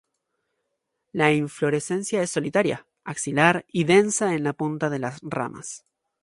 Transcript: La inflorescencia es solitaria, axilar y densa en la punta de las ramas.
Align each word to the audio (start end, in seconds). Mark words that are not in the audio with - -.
La 1.11 1.31
inflorescencia 1.31 2.23
es 2.23 2.31
solitaria, 2.31 2.87
axilar 3.03 3.65
y 3.67 3.83
densa 3.83 4.33
en 4.33 4.43
la 4.43 4.53
punta 4.53 4.89
de 4.89 4.97
las 4.97 5.19
ramas. 5.21 5.85